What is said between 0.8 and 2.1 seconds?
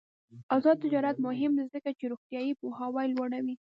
تجارت مهم دی ځکه چې